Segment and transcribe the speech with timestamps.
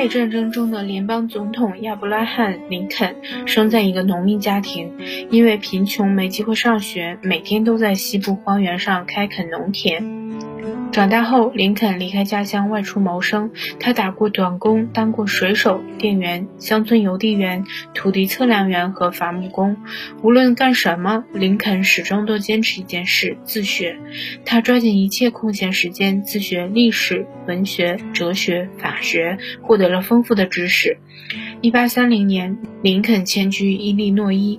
[0.00, 3.16] 北战争中的联邦总统亚伯拉罕·林肯
[3.46, 4.94] 生在一个农民家庭，
[5.28, 10.19] 因为贫穷没机会上学，每天都在西部荒原上开垦农田。
[10.92, 13.52] 长大后，林肯离开家乡外出谋生。
[13.78, 17.64] 他打过短工，当过水手、店员、乡村邮递员、
[17.94, 19.76] 土地测量员和伐木工。
[20.22, 23.96] 无论干什么，林肯始终都坚持一件事：自学。
[24.44, 30.98] 他抓紧一切空闲时间自学历史、文学、哲学、法学，获得了丰富的知识。
[31.62, 34.58] 1830年，林肯迁居伊利诺伊，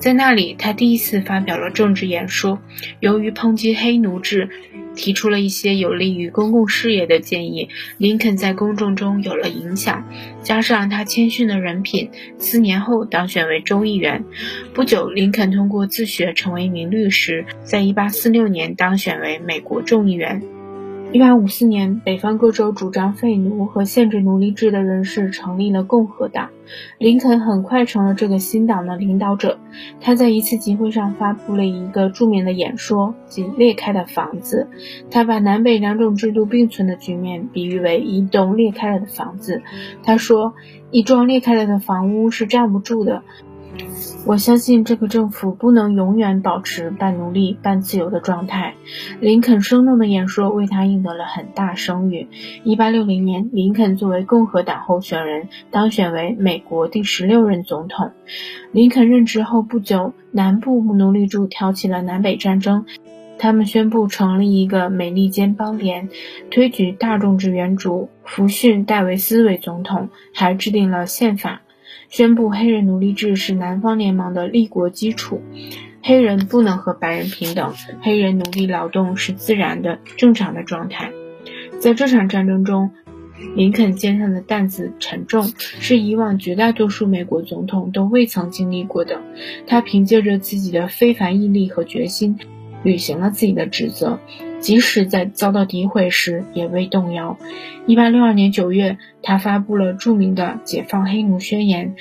[0.00, 2.58] 在那里，他第一次发表了政治演说。
[3.00, 4.48] 由于抨击黑奴制，
[4.96, 7.68] 提出了一些有利于公共事业的建议，
[7.98, 10.08] 林肯在公众中有了影响，
[10.42, 14.24] 加上他谦逊的人品，四年后当选为众议员。
[14.72, 20.42] 不久，林肯通过自学成为一名律师，在1846年当选为美国众议员。
[21.12, 26.50] 一八五四年，北方各州主张废奴和限制奴隶制的人士成立了共和党。
[26.98, 29.58] 林肯很快成了这个新党的领导者。
[30.00, 34.68] 他在一次集会上发布了一个著名的演说，即“裂开的房子”。
[35.10, 39.62] 他把南北两种制度并存的局面比喻为一栋裂开了的房子。
[40.04, 40.54] 他说
[40.92, 43.24] ：“一幢裂开了的房屋是站不住的。”
[44.26, 48.74] 我相信这个政府不能永远保持半奴隶半自由的状态。
[49.18, 52.28] 林肯生动的演说为他赢得了很大声誉。
[52.64, 58.12] 1860年，林肯作为共和党候选人当选为美国第十六任总统。
[58.72, 62.84] 林肯任职后不久，南部奴隶主挑起了南北战争，
[63.38, 66.10] 他们宣布成立一个美利坚邦联，
[66.50, 71.62] 推举大众志愿主福逊·戴维斯为总统，还制定了宪法。
[72.08, 75.42] 宣布黑人奴隶制是南方联盟的立国基础，
[76.02, 81.12] 黑人不能和白人平等，黑人奴隶劳动是自然的、正常的状态。
[81.78, 82.90] 在这场战争中，
[83.56, 89.20] 林肯肩上的担子沉重，是以往绝大多数美国总统都未曾经历过的。
[89.66, 92.38] 他凭借着自己的非凡毅力和决心，
[92.82, 94.18] 履行了自己的职责。
[94.60, 97.38] 即使在遭到诋毁时也未动摇。
[97.86, 101.94] 一八六二年九月，他发布了著名的《解放黑奴宣言》，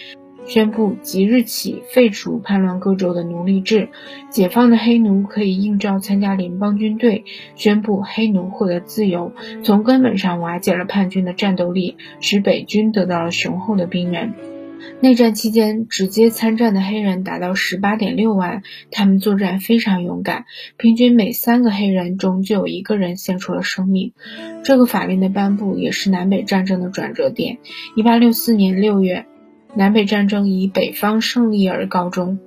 [0.50, 3.90] 宣布即日起废除叛乱各州的奴隶制，
[4.30, 7.24] 解放的黑奴可以应召参加联邦军队，
[7.56, 9.32] 宣布黑奴获得自由，
[9.64, 14.34] 从根本上瓦解了叛军的战斗力，使北军得到了雄厚的兵源。
[15.02, 20.46] 内战期间，直接参战的黑人达到十八点六万，他们作战非常勇敢，
[20.78, 24.14] 平均每三个黑人中就有一个人献出了生命。
[24.64, 27.58] 这个法令的颁布也是南北战争的转折点。
[27.96, 29.26] 一八六四年六月，
[29.76, 32.40] 南北战争以北方胜利而告终。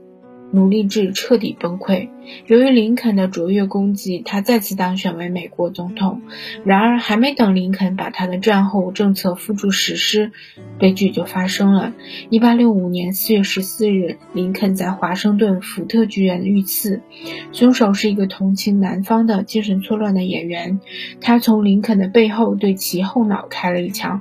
[0.52, 2.08] 奴隶制彻底崩溃。
[2.46, 6.22] 由于林肯的卓越功绩，他再次当选为美国总统。
[6.64, 10.30] 然而，还没等林肯把他的战后政策付诸实施，
[10.78, 11.92] 悲剧就发生了。
[12.30, 17.02] 1865年4月14日，林肯在华盛顿福特剧院遇刺，
[17.50, 20.78] 凶手是一个同情南方的精神错乱的演员。
[21.20, 24.20] 他从林肯的背后对其后脑开了一枪。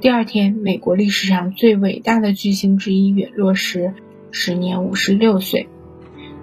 [0.00, 3.94] 第二天，美国历史上最伟大的巨星之一陨落时。
[4.38, 5.66] 时年五十六岁，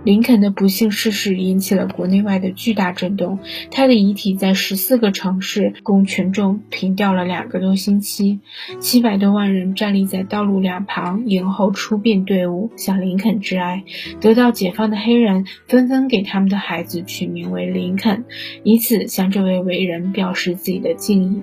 [0.03, 3.37] 林肯的不幸逝世引起了国内外的巨大震动。
[3.69, 8.39] 他的遗体在十四个城市供群众凭吊了两个多星期，
[8.79, 13.83] 七百多万人站立在道路两旁，迎候出殡队伍，向林肯致哀。
[14.19, 18.25] 得到解放的黑人纷纷给他们的孩子取名为林肯，
[18.63, 21.41] 以此向这位伟人表示自己的敬意。